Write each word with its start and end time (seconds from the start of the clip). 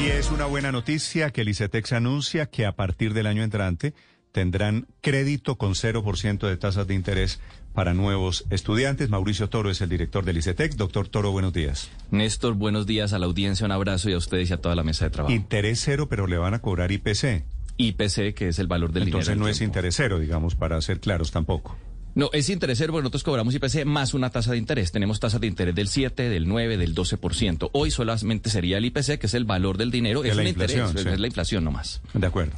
Y 0.00 0.06
es 0.08 0.30
una 0.30 0.46
buena 0.46 0.72
noticia 0.72 1.30
que 1.30 1.42
el 1.42 1.48
ICETEX 1.48 1.92
anuncia 1.92 2.46
que 2.46 2.66
a 2.66 2.72
partir 2.72 3.14
del 3.14 3.26
año 3.26 3.42
entrante 3.42 3.94
tendrán 4.32 4.86
crédito 5.00 5.56
con 5.56 5.74
0% 5.74 6.48
de 6.48 6.56
tasas 6.56 6.86
de 6.86 6.94
interés 6.94 7.40
para 7.72 7.94
nuevos 7.94 8.44
estudiantes. 8.50 9.08
Mauricio 9.08 9.48
Toro 9.48 9.70
es 9.70 9.80
el 9.80 9.88
director 9.88 10.24
del 10.24 10.36
ICETEX. 10.38 10.76
Doctor 10.76 11.08
Toro, 11.08 11.30
buenos 11.30 11.52
días. 11.52 11.90
Néstor, 12.10 12.54
buenos 12.54 12.86
días 12.86 13.12
a 13.12 13.18
la 13.18 13.26
audiencia, 13.26 13.64
un 13.64 13.72
abrazo 13.72 14.10
y 14.10 14.14
a 14.14 14.18
ustedes 14.18 14.50
y 14.50 14.52
a 14.52 14.56
toda 14.58 14.74
la 14.74 14.82
mesa 14.82 15.04
de 15.04 15.10
trabajo. 15.10 15.34
Interés 15.34 15.80
cero, 15.84 16.08
pero 16.08 16.26
le 16.26 16.36
van 16.38 16.54
a 16.54 16.58
cobrar 16.60 16.90
IPC. 16.90 17.44
IPC, 17.76 18.34
que 18.34 18.48
es 18.48 18.58
el 18.58 18.66
valor 18.66 18.92
del 18.92 19.04
Entonces 19.04 19.28
dinero. 19.28 19.44
no 19.46 19.48
es 19.48 19.60
interés 19.60 19.94
cero, 19.96 20.18
digamos, 20.18 20.54
para 20.56 20.80
ser 20.80 21.00
claros 21.00 21.30
tampoco. 21.30 21.76
No, 22.14 22.30
es 22.32 22.48
interés 22.48 22.78
cero 22.78 22.92
porque 22.92 23.02
nosotros 23.02 23.24
cobramos 23.24 23.54
IPC 23.54 23.84
más 23.84 24.14
una 24.14 24.30
tasa 24.30 24.52
de 24.52 24.58
interés. 24.58 24.92
Tenemos 24.92 25.18
tasas 25.18 25.40
de 25.40 25.48
interés 25.48 25.74
del 25.74 25.88
7, 25.88 26.28
del 26.28 26.46
9, 26.46 26.76
del 26.76 26.94
12%. 26.94 27.70
Hoy 27.72 27.90
solamente 27.90 28.50
sería 28.50 28.78
el 28.78 28.84
IPC, 28.84 29.18
que 29.18 29.26
es 29.26 29.34
el 29.34 29.44
valor 29.44 29.78
del 29.78 29.90
dinero. 29.90 30.22
De 30.22 30.28
es 30.28 30.36
la 30.36 30.42
un 30.42 30.48
inflación, 30.48 30.88
interés, 30.88 31.04
sí. 31.04 31.14
es 31.14 31.20
la 31.20 31.26
inflación 31.26 31.64
nomás. 31.64 32.00
De 32.12 32.26
acuerdo. 32.26 32.52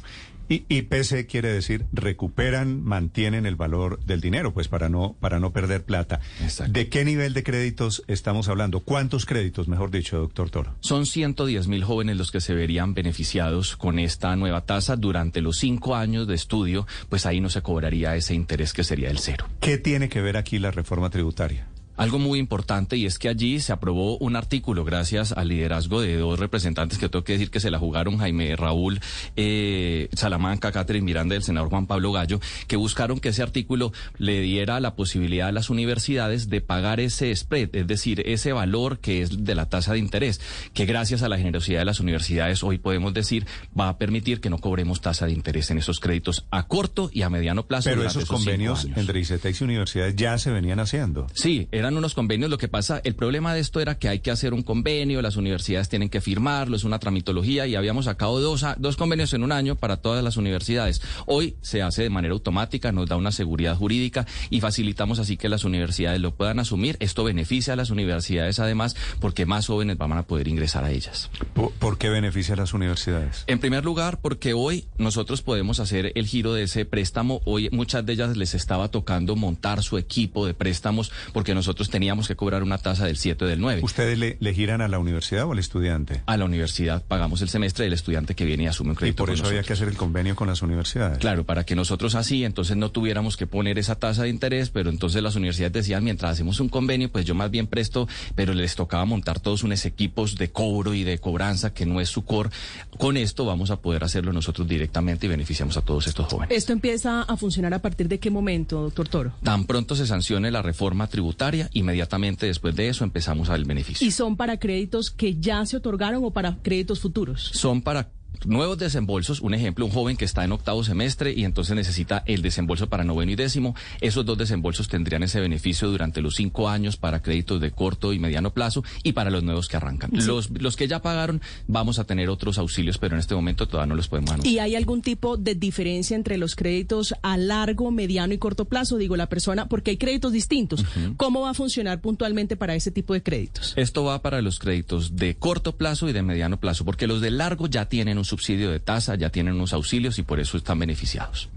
Y 0.49 0.65
IPC 0.69 1.27
quiere 1.27 1.51
decir 1.51 1.85
recuperan, 1.91 2.83
mantienen 2.83 3.45
el 3.45 3.55
valor 3.55 3.99
del 4.05 4.21
dinero, 4.21 4.53
pues 4.53 4.67
para 4.67 4.89
no 4.89 5.15
para 5.19 5.39
no 5.39 5.51
perder 5.51 5.83
plata. 5.83 6.21
Exacto. 6.41 6.73
¿De 6.73 6.89
qué 6.89 7.03
nivel 7.05 7.33
de 7.33 7.43
créditos 7.43 8.03
estamos 8.07 8.47
hablando? 8.47 8.79
¿Cuántos 8.79 9.25
créditos, 9.25 9.67
mejor 9.67 9.91
dicho, 9.91 10.17
doctor 10.17 10.49
Toro? 10.49 10.75
Son 10.79 11.05
110 11.05 11.67
mil 11.67 11.83
jóvenes 11.83 12.17
los 12.17 12.31
que 12.31 12.41
se 12.41 12.53
verían 12.53 12.93
beneficiados 12.93 13.75
con 13.75 13.99
esta 13.99 14.35
nueva 14.35 14.65
tasa 14.65 14.95
durante 14.95 15.41
los 15.41 15.57
cinco 15.57 15.95
años 15.95 16.27
de 16.27 16.35
estudio, 16.35 16.87
pues 17.09 17.25
ahí 17.25 17.41
no 17.41 17.49
se 17.49 17.61
cobraría 17.61 18.15
ese 18.15 18.33
interés 18.33 18.73
que 18.73 18.83
sería 18.83 19.09
el 19.09 19.19
cero. 19.19 19.45
¿Qué 19.59 19.77
tiene 19.77 20.09
que 20.09 20.21
ver 20.21 20.37
aquí 20.37 20.59
la 20.59 20.71
reforma 20.71 21.09
tributaria? 21.09 21.67
Algo 21.97 22.19
muy 22.19 22.39
importante 22.39 22.95
y 22.95 23.05
es 23.05 23.17
que 23.19 23.27
allí 23.27 23.59
se 23.59 23.73
aprobó 23.73 24.17
un 24.19 24.35
artículo 24.35 24.85
gracias 24.85 25.31
al 25.31 25.49
liderazgo 25.49 26.01
de 26.01 26.17
dos 26.17 26.39
representantes 26.39 26.99
que 26.99 27.09
tengo 27.09 27.23
que 27.23 27.33
decir 27.33 27.49
que 27.49 27.59
se 27.59 27.71
la 27.71 27.79
jugaron 27.79 28.17
Jaime 28.19 28.55
Raúl 28.55 28.99
eh, 29.35 30.07
Salamanca, 30.13 30.71
Catherine 30.71 31.03
Miranda 31.03 31.35
y 31.35 31.37
el 31.37 31.43
senador 31.43 31.69
Juan 31.69 31.87
Pablo 31.87 32.11
Gallo, 32.11 32.39
que 32.67 32.75
buscaron 32.75 33.19
que 33.19 33.29
ese 33.29 33.41
artículo 33.41 33.91
le 34.17 34.41
diera 34.41 34.79
la 34.79 34.95
posibilidad 34.95 35.47
a 35.47 35.51
las 35.51 35.69
universidades 35.69 36.49
de 36.49 36.61
pagar 36.61 36.99
ese 36.99 37.35
spread, 37.35 37.75
es 37.75 37.87
decir, 37.87 38.21
ese 38.25 38.53
valor 38.53 38.99
que 38.99 39.21
es 39.21 39.43
de 39.43 39.55
la 39.55 39.67
tasa 39.67 39.93
de 39.93 39.99
interés, 39.99 40.39
que 40.73 40.85
gracias 40.85 41.23
a 41.23 41.29
la 41.29 41.37
generosidad 41.37 41.79
de 41.79 41.85
las 41.85 41.99
universidades 41.99 42.63
hoy 42.63 42.77
podemos 42.77 43.13
decir 43.13 43.45
va 43.77 43.89
a 43.89 43.97
permitir 43.97 44.39
que 44.39 44.49
no 44.49 44.59
cobremos 44.59 45.01
tasa 45.01 45.25
de 45.25 45.31
interés 45.31 45.71
en 45.71 45.79
esos 45.79 45.99
créditos 45.99 46.45
a 46.51 46.67
corto 46.67 47.09
y 47.11 47.23
a 47.23 47.29
mediano 47.29 47.65
plazo. 47.65 47.89
Pero 47.89 48.03
esos 48.03 48.25
convenios 48.25 48.87
entre 48.95 49.19
ICETEX 49.19 49.61
y 49.61 49.63
universidades 49.63 50.15
ya 50.15 50.37
se 50.37 50.51
venían 50.51 50.79
haciendo. 50.79 51.27
Sí, 51.33 51.67
eran 51.87 51.97
unos 51.97 52.13
convenios. 52.13 52.51
Lo 52.51 52.57
que 52.57 52.67
pasa, 52.67 52.99
el 53.03 53.15
problema 53.15 53.53
de 53.53 53.61
esto 53.61 53.79
era 53.79 53.97
que 53.97 54.09
hay 54.09 54.19
que 54.19 54.29
hacer 54.29 54.53
un 54.53 54.61
convenio, 54.61 55.21
las 55.21 55.37
universidades 55.37 55.87
tienen 55.87 56.09
que 56.09 56.19
firmarlo, 56.19 56.75
es 56.75 56.83
una 56.83 56.99
tramitología 56.99 57.65
y 57.65 57.75
habíamos 57.75 58.05
sacado 58.05 58.41
dos, 58.41 58.65
dos 58.77 58.97
convenios 58.97 59.33
en 59.33 59.43
un 59.43 59.51
año 59.53 59.75
para 59.75 59.97
todas 59.97 60.23
las 60.23 60.35
universidades. 60.35 61.01
Hoy 61.25 61.55
se 61.61 61.81
hace 61.81 62.03
de 62.03 62.09
manera 62.09 62.33
automática, 62.33 62.91
nos 62.91 63.07
da 63.07 63.15
una 63.15 63.31
seguridad 63.31 63.75
jurídica 63.77 64.25
y 64.49 64.59
facilitamos 64.59 65.19
así 65.19 65.37
que 65.37 65.47
las 65.47 65.63
universidades 65.63 66.19
lo 66.19 66.35
puedan 66.35 66.59
asumir. 66.59 66.97
Esto 66.99 67.23
beneficia 67.23 67.73
a 67.73 67.75
las 67.77 67.89
universidades 67.89 68.59
además 68.59 68.95
porque 69.21 69.45
más 69.45 69.67
jóvenes 69.67 69.97
van 69.97 70.11
a 70.13 70.23
poder 70.23 70.49
ingresar 70.49 70.83
a 70.83 70.91
ellas. 70.91 71.29
¿Por, 71.53 71.71
por 71.71 71.97
qué 71.97 72.09
beneficia 72.09 72.55
a 72.55 72.57
las 72.57 72.73
universidades? 72.73 73.45
En 73.47 73.59
primer 73.59 73.85
lugar, 73.85 74.19
porque 74.19 74.53
hoy 74.53 74.85
nosotros 74.97 75.41
podemos 75.41 75.79
hacer 75.79 76.11
el 76.15 76.27
giro 76.27 76.53
de 76.53 76.63
ese 76.63 76.83
préstamo. 76.83 77.41
Hoy 77.45 77.69
muchas 77.71 78.05
de 78.05 78.13
ellas 78.13 78.35
les 78.35 78.55
estaba 78.55 78.89
tocando 78.89 79.37
montar 79.37 79.83
su 79.83 79.97
equipo 79.97 80.45
de 80.45 80.53
préstamos 80.53 81.11
porque 81.31 81.55
nosotros 81.55 81.76
teníamos 81.85 82.27
que 82.27 82.35
cobrar 82.35 82.63
una 82.63 82.77
tasa 82.77 83.05
del 83.05 83.17
7 83.17 83.45
o 83.45 83.47
del 83.47 83.59
9. 83.59 83.81
¿Ustedes 83.83 84.17
le, 84.17 84.37
le 84.39 84.53
giran 84.53 84.81
a 84.81 84.87
la 84.87 84.99
universidad 84.99 85.45
o 85.45 85.51
al 85.51 85.59
estudiante? 85.59 86.21
A 86.25 86.37
la 86.37 86.45
universidad 86.45 87.03
pagamos 87.05 87.41
el 87.41 87.49
semestre 87.49 87.85
del 87.85 87.93
estudiante 87.93 88.35
que 88.35 88.45
viene 88.45 88.63
y 88.63 88.67
asume 88.67 88.91
un 88.91 88.95
Y 88.95 88.97
crédito 88.97 89.17
por 89.23 89.29
con 89.29 89.35
eso 89.35 89.47
había 89.47 89.63
que 89.63 89.73
hacer 89.73 89.87
el 89.87 89.95
convenio 89.95 90.35
con 90.35 90.47
las 90.47 90.61
universidades. 90.61 91.19
Claro, 91.19 91.45
para 91.45 91.65
que 91.65 91.75
nosotros 91.75 92.15
así, 92.15 92.43
entonces 92.43 92.77
no 92.77 92.91
tuviéramos 92.91 93.37
que 93.37 93.47
poner 93.47 93.77
esa 93.77 93.95
tasa 93.95 94.23
de 94.23 94.29
interés, 94.29 94.69
pero 94.69 94.89
entonces 94.89 95.21
las 95.21 95.35
universidades 95.35 95.73
decían, 95.73 96.03
mientras 96.03 96.31
hacemos 96.31 96.59
un 96.59 96.69
convenio, 96.69 97.11
pues 97.11 97.25
yo 97.25 97.35
más 97.35 97.51
bien 97.51 97.67
presto, 97.67 98.07
pero 98.35 98.53
les 98.53 98.75
tocaba 98.75 99.05
montar 99.05 99.39
todos 99.39 99.63
unos 99.63 99.85
equipos 99.85 100.35
de 100.35 100.49
cobro 100.49 100.93
y 100.93 101.03
de 101.03 101.19
cobranza, 101.19 101.73
que 101.73 101.85
no 101.85 102.01
es 102.01 102.09
su 102.09 102.25
core. 102.25 102.49
Con 102.97 103.17
esto 103.17 103.45
vamos 103.45 103.71
a 103.71 103.77
poder 103.77 104.03
hacerlo 104.03 104.33
nosotros 104.33 104.67
directamente 104.67 105.25
y 105.25 105.29
beneficiamos 105.29 105.77
a 105.77 105.81
todos 105.81 106.07
estos 106.07 106.27
jóvenes. 106.27 106.57
¿Esto 106.57 106.73
empieza 106.73 107.21
a 107.21 107.37
funcionar 107.37 107.73
a 107.73 107.79
partir 107.79 108.07
de 108.07 108.19
qué 108.19 108.29
momento, 108.29 108.81
doctor 108.81 109.07
Toro? 109.07 109.31
Tan 109.43 109.65
pronto 109.65 109.95
se 109.95 110.07
sancione 110.07 110.51
la 110.51 110.61
reforma 110.61 111.07
tributaria, 111.07 111.66
inmediatamente 111.73 112.45
después 112.45 112.75
de 112.75 112.89
eso 112.89 113.03
empezamos 113.03 113.49
a 113.49 113.53
ver 113.53 113.61
el 113.61 113.67
beneficio. 113.67 114.05
¿Y 114.07 114.11
son 114.11 114.37
para 114.37 114.57
créditos 114.59 115.11
que 115.11 115.35
ya 115.39 115.65
se 115.65 115.77
otorgaron 115.77 116.23
o 116.23 116.31
para 116.31 116.57
créditos 116.61 116.99
futuros? 116.99 117.51
son 117.53 117.81
para 117.81 118.09
nuevos 118.45 118.77
desembolsos. 118.77 119.41
Un 119.41 119.53
ejemplo, 119.53 119.85
un 119.85 119.91
joven 119.91 120.17
que 120.17 120.25
está 120.25 120.43
en 120.43 120.51
octavo 120.51 120.83
semestre 120.83 121.33
y 121.33 121.43
entonces 121.43 121.75
necesita 121.75 122.23
el 122.25 122.41
desembolso 122.41 122.87
para 122.87 123.03
noveno 123.03 123.31
y 123.31 123.35
décimo. 123.35 123.75
Esos 124.01 124.25
dos 124.25 124.37
desembolsos 124.37 124.87
tendrían 124.87 125.23
ese 125.23 125.39
beneficio 125.39 125.89
durante 125.89 126.21
los 126.21 126.35
cinco 126.35 126.69
años 126.69 126.97
para 126.97 127.21
créditos 127.21 127.61
de 127.61 127.71
corto 127.71 128.13
y 128.13 128.19
mediano 128.19 128.53
plazo 128.53 128.83
y 129.03 129.13
para 129.13 129.29
los 129.29 129.43
nuevos 129.43 129.67
que 129.67 129.77
arrancan. 129.77 130.11
Los, 130.13 130.49
los 130.49 130.75
que 130.75 130.87
ya 130.87 131.01
pagaron, 131.01 131.41
vamos 131.67 131.99
a 131.99 132.03
tener 132.03 132.29
otros 132.29 132.57
auxilios, 132.57 132.97
pero 132.97 133.15
en 133.15 133.19
este 133.19 133.35
momento 133.35 133.67
todavía 133.67 133.87
no 133.87 133.95
los 133.95 134.07
podemos 134.07 134.31
anunciar. 134.31 134.53
¿Y 134.53 134.59
hay 134.59 134.75
algún 134.75 135.01
tipo 135.01 135.37
de 135.37 135.55
diferencia 135.55 136.15
entre 136.15 136.37
los 136.37 136.55
créditos 136.55 137.13
a 137.21 137.37
largo, 137.37 137.91
mediano 137.91 138.33
y 138.33 138.37
corto 138.37 138.65
plazo? 138.65 138.97
Digo, 138.97 139.15
la 139.15 139.27
persona, 139.27 139.67
porque 139.67 139.91
hay 139.91 139.97
créditos 139.97 140.31
distintos. 140.31 140.85
¿Cómo 141.17 141.41
va 141.41 141.51
a 141.51 141.53
funcionar 141.53 142.01
puntualmente 142.01 142.55
para 142.55 142.75
ese 142.75 142.91
tipo 142.91 143.13
de 143.13 143.23
créditos? 143.23 143.73
Esto 143.75 144.03
va 144.03 144.21
para 144.21 144.41
los 144.41 144.59
créditos 144.59 145.15
de 145.15 145.35
corto 145.35 145.75
plazo 145.75 146.09
y 146.09 146.13
de 146.13 146.21
mediano 146.21 146.59
plazo, 146.59 146.85
porque 146.85 147.07
los 147.07 147.21
de 147.21 147.31
largo 147.31 147.67
ya 147.67 147.87
tienen 147.87 148.17
un 148.17 148.25
subsidio 148.27 148.71
de 148.71 148.79
tasa, 148.79 149.15
ya 149.15 149.29
tienen 149.29 149.55
unos 149.55 149.73
auxilios 149.73 150.19
y 150.19 150.23
por 150.23 150.39
eso 150.39 150.57
están 150.57 150.79
beneficiados. 150.79 151.49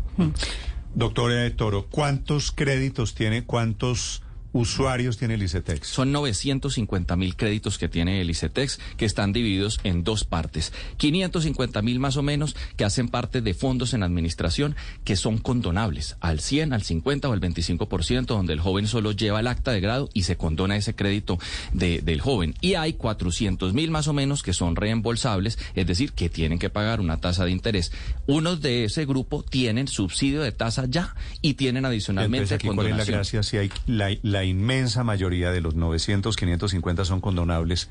Doctor 0.94 1.32
eh, 1.32 1.50
Toro, 1.50 1.86
¿cuántos 1.90 2.50
créditos 2.52 3.14
tiene, 3.14 3.44
cuántos 3.44 4.22
usuarios 4.52 5.16
tiene 5.18 5.34
el 5.34 5.42
ICETEX? 5.42 5.86
Son 5.86 6.12
950 6.12 7.16
mil 7.16 7.36
créditos 7.36 7.78
que 7.78 7.88
tiene 7.88 8.20
el 8.20 8.30
ICETEX, 8.30 8.78
que 8.96 9.04
están 9.04 9.32
divididos 9.32 9.80
en 9.84 10.04
dos 10.04 10.24
partes. 10.24 10.72
550 10.96 11.82
mil 11.82 11.98
más 12.00 12.16
o 12.16 12.22
menos 12.22 12.56
que 12.76 12.84
hacen 12.84 13.08
parte 13.08 13.40
de 13.40 13.54
fondos 13.54 13.94
en 13.94 14.02
administración 14.02 14.76
que 15.04 15.16
son 15.16 15.38
condonables 15.38 16.16
al 16.20 16.40
100, 16.40 16.72
al 16.72 16.82
50 16.82 17.28
o 17.28 17.32
al 17.32 17.40
25%, 17.40 18.26
donde 18.26 18.52
el 18.52 18.60
joven 18.60 18.86
solo 18.86 19.12
lleva 19.12 19.40
el 19.40 19.46
acta 19.46 19.72
de 19.72 19.80
grado 19.80 20.08
y 20.14 20.22
se 20.22 20.36
condona 20.36 20.76
ese 20.76 20.94
crédito 20.94 21.38
de- 21.72 22.00
del 22.00 22.20
joven. 22.20 22.54
Y 22.60 22.74
hay 22.74 22.94
400 22.94 23.74
mil 23.74 23.90
más 23.90 24.08
o 24.08 24.12
menos 24.12 24.42
que 24.42 24.52
son 24.52 24.76
reembolsables, 24.76 25.58
es 25.74 25.86
decir, 25.86 26.12
que 26.12 26.28
tienen 26.28 26.58
que 26.58 26.70
pagar 26.70 27.00
una 27.00 27.18
tasa 27.18 27.44
de 27.44 27.50
interés. 27.50 27.92
Unos 28.26 28.60
de 28.60 28.84
ese 28.84 29.04
grupo 29.06 29.42
tienen 29.42 29.88
subsidio 29.88 30.42
de 30.42 30.52
tasa 30.52 30.86
ya 30.88 31.14
y 31.42 31.54
tienen 31.54 31.84
adicionalmente 31.84 32.38
Entonces, 32.54 32.54
aquí, 32.56 32.68
¿cuál 32.74 32.86
es 32.88 32.96
la 32.96 33.04
gracia? 33.04 33.42
Si 33.42 33.56
hay 33.56 33.70
la, 33.86 34.16
la 34.22 34.39
inmensa 34.44 35.04
mayoría 35.04 35.50
de 35.50 35.60
los 35.60 35.74
900, 35.74 36.36
550 36.36 37.04
son 37.04 37.20
condonables, 37.20 37.88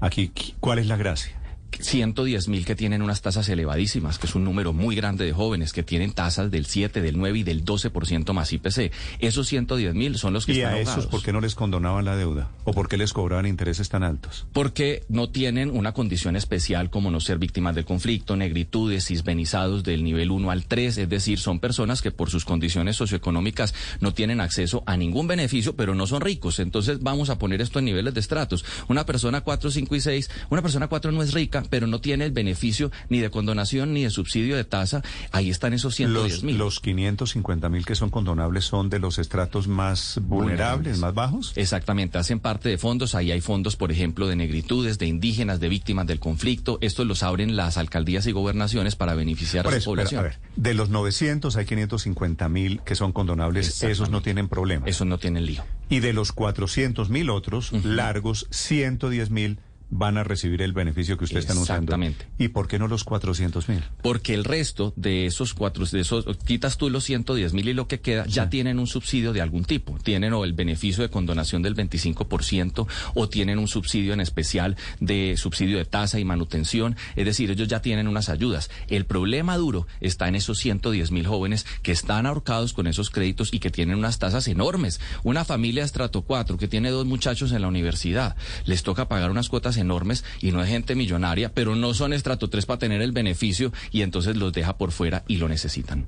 aquí, 0.00 0.32
¿cuál 0.60 0.78
es 0.78 0.86
la 0.86 0.96
gracia? 0.96 1.37
110 1.80 2.48
mil 2.48 2.64
que 2.64 2.74
tienen 2.74 3.02
unas 3.02 3.22
tasas 3.22 3.48
elevadísimas, 3.48 4.18
que 4.18 4.26
es 4.26 4.34
un 4.34 4.44
número 4.44 4.72
muy 4.72 4.96
grande 4.96 5.24
de 5.24 5.32
jóvenes 5.32 5.72
que 5.72 5.82
tienen 5.82 6.12
tasas 6.12 6.50
del 6.50 6.66
7, 6.66 7.00
del 7.00 7.16
9 7.18 7.38
y 7.38 7.42
del 7.42 7.64
12% 7.64 8.32
más 8.32 8.52
IPC. 8.52 8.92
Esos 9.20 9.46
110 9.48 9.94
mil 9.94 10.18
son 10.18 10.32
los 10.32 10.46
que 10.46 10.52
¿Y 10.52 10.58
están 10.58 10.74
a 10.74 10.78
esos 10.78 10.88
ahogados. 10.88 11.10
por 11.10 11.22
qué 11.22 11.32
no 11.32 11.40
les 11.40 11.54
condonaban 11.54 12.04
la 12.04 12.16
deuda? 12.16 12.50
¿O 12.64 12.72
por 12.72 12.88
qué 12.88 12.96
les 12.96 13.12
cobraban 13.12 13.46
intereses 13.46 13.88
tan 13.88 14.02
altos? 14.02 14.46
Porque 14.52 15.04
no 15.08 15.30
tienen 15.30 15.70
una 15.70 15.92
condición 15.92 16.36
especial 16.36 16.90
como 16.90 17.10
no 17.10 17.20
ser 17.20 17.38
víctimas 17.38 17.74
del 17.74 17.84
conflicto, 17.84 18.36
negritudes, 18.36 19.06
cisbenizados 19.06 19.84
del 19.84 20.04
nivel 20.04 20.30
1 20.30 20.50
al 20.50 20.64
3, 20.64 20.98
es 20.98 21.08
decir, 21.08 21.38
son 21.38 21.60
personas 21.60 22.02
que 22.02 22.10
por 22.10 22.30
sus 22.30 22.44
condiciones 22.44 22.96
socioeconómicas 22.96 23.74
no 24.00 24.12
tienen 24.14 24.40
acceso 24.40 24.82
a 24.86 24.96
ningún 24.96 25.26
beneficio, 25.26 25.76
pero 25.76 25.94
no 25.94 26.06
son 26.06 26.20
ricos. 26.20 26.58
Entonces 26.58 27.00
vamos 27.00 27.30
a 27.30 27.38
poner 27.38 27.60
esto 27.60 27.78
en 27.78 27.84
niveles 27.86 28.14
de 28.14 28.20
estratos. 28.20 28.64
Una 28.88 29.06
persona 29.06 29.42
4, 29.42 29.70
5 29.70 29.94
y 29.96 30.00
6, 30.00 30.30
una 30.50 30.62
persona 30.62 30.88
4 30.88 31.12
no 31.12 31.22
es 31.22 31.32
rica, 31.32 31.57
pero 31.68 31.86
no 31.86 32.00
tiene 32.00 32.24
el 32.24 32.32
beneficio 32.32 32.90
ni 33.08 33.18
de 33.20 33.30
condonación 33.30 33.92
ni 33.94 34.04
de 34.04 34.10
subsidio 34.10 34.56
de 34.56 34.64
tasa. 34.64 35.02
Ahí 35.32 35.50
están 35.50 35.72
esos 35.72 35.94
110 35.94 36.32
Los, 36.34 36.42
mil. 36.44 36.58
los 36.58 36.80
550 36.80 37.68
mil 37.68 37.84
que 37.84 37.94
son 37.94 38.10
condonables 38.10 38.64
son 38.64 38.90
de 38.90 38.98
los 38.98 39.18
estratos 39.18 39.68
más 39.68 40.18
vulnerables, 40.22 40.48
Vulnerables. 40.94 40.98
más 40.98 41.14
bajos. 41.14 41.52
Exactamente, 41.56 42.18
hacen 42.18 42.40
parte 42.40 42.68
de 42.68 42.78
fondos. 42.78 43.14
Ahí 43.14 43.30
hay 43.32 43.40
fondos, 43.40 43.76
por 43.76 43.90
ejemplo, 43.92 44.26
de 44.28 44.36
negritudes, 44.36 44.98
de 44.98 45.06
indígenas, 45.06 45.60
de 45.60 45.68
víctimas 45.68 46.06
del 46.06 46.18
conflicto. 46.20 46.78
Estos 46.80 47.06
los 47.06 47.22
abren 47.22 47.56
las 47.56 47.78
alcaldías 47.78 48.26
y 48.26 48.32
gobernaciones 48.32 48.96
para 48.96 49.14
beneficiar 49.14 49.64
Por 49.64 49.74
a 49.74 49.76
su 49.76 49.80
eso, 49.80 49.90
pero, 49.92 49.96
población. 50.08 50.20
a 50.20 50.22
ver, 50.24 50.38
de 50.56 50.74
los 50.74 50.88
900 50.90 51.56
hay 51.56 51.64
550 51.66 52.48
mil 52.48 52.80
que 52.84 52.94
son 52.94 53.12
condonables, 53.12 53.82
esos 53.82 54.10
no 54.10 54.22
tienen 54.22 54.48
problema. 54.48 54.86
Esos 54.86 55.06
no 55.06 55.18
tienen 55.18 55.46
lío. 55.46 55.64
Y 55.88 56.00
de 56.00 56.12
los 56.12 56.32
400 56.32 57.08
mil 57.10 57.30
otros 57.30 57.72
largos, 57.84 58.46
110 58.50 59.30
mil 59.30 59.58
van 59.90 60.18
a 60.18 60.24
recibir 60.24 60.62
el 60.62 60.72
beneficio 60.72 61.16
que 61.16 61.24
usted 61.24 61.38
está 61.38 61.52
anunciando. 61.52 61.94
Exactamente. 61.94 62.26
¿Y 62.38 62.48
por 62.48 62.68
qué 62.68 62.78
no 62.78 62.88
los 62.88 63.04
400 63.04 63.68
mil? 63.68 63.82
Porque 64.02 64.34
el 64.34 64.44
resto 64.44 64.92
de 64.96 65.26
esos 65.26 65.54
cuatro, 65.54 65.84
de 65.86 66.00
esos, 66.00 66.26
quitas 66.44 66.76
tú 66.76 66.90
los 66.90 67.04
110 67.04 67.54
mil 67.54 67.68
y 67.68 67.74
lo 67.74 67.88
que 67.88 68.00
queda, 68.00 68.26
ya 68.26 68.50
tienen 68.50 68.78
un 68.78 68.86
subsidio 68.86 69.32
de 69.32 69.40
algún 69.40 69.64
tipo. 69.64 69.98
Tienen 70.02 70.32
o 70.32 70.44
el 70.44 70.52
beneficio 70.52 71.02
de 71.02 71.10
condonación 71.10 71.62
del 71.62 71.74
25% 71.74 72.86
o 73.14 73.28
tienen 73.28 73.58
un 73.58 73.68
subsidio 73.68 74.12
en 74.12 74.20
especial 74.20 74.76
de 75.00 75.36
subsidio 75.36 75.78
de 75.78 75.84
tasa 75.84 76.18
y 76.18 76.24
manutención. 76.24 76.96
Es 77.16 77.24
decir, 77.24 77.50
ellos 77.50 77.68
ya 77.68 77.80
tienen 77.80 78.08
unas 78.08 78.28
ayudas. 78.28 78.70
El 78.88 79.06
problema 79.06 79.56
duro 79.56 79.86
está 80.00 80.28
en 80.28 80.34
esos 80.34 80.58
110 80.58 81.10
mil 81.12 81.26
jóvenes 81.26 81.66
que 81.82 81.92
están 81.92 82.26
ahorcados 82.26 82.72
con 82.72 82.86
esos 82.86 83.10
créditos 83.10 83.54
y 83.54 83.58
que 83.58 83.70
tienen 83.70 83.98
unas 83.98 84.18
tasas 84.18 84.48
enormes. 84.48 85.00
Una 85.22 85.44
familia 85.44 85.84
estrato 85.84 86.22
4 86.22 86.58
que 86.58 86.68
tiene 86.68 86.90
dos 86.90 87.06
muchachos 87.06 87.52
en 87.52 87.62
la 87.62 87.68
universidad, 87.68 88.36
les 88.64 88.82
toca 88.82 89.08
pagar 89.08 89.30
unas 89.30 89.48
cuotas 89.48 89.77
enormes 89.78 90.24
y 90.40 90.52
no 90.52 90.62
es 90.62 90.68
gente 90.68 90.94
millonaria, 90.94 91.52
pero 91.54 91.74
no 91.74 91.94
son 91.94 92.12
estrato 92.12 92.48
3 92.48 92.66
para 92.66 92.78
tener 92.78 93.02
el 93.02 93.12
beneficio 93.12 93.72
y 93.90 94.02
entonces 94.02 94.36
los 94.36 94.52
deja 94.52 94.76
por 94.76 94.92
fuera 94.92 95.24
y 95.28 95.36
lo 95.36 95.48
necesitan. 95.48 96.06